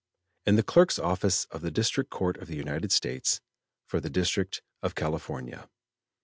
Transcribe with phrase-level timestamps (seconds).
[0.47, 3.39] In the Clerk's Office of the District Court of the United States,
[3.85, 5.69] for the District of California.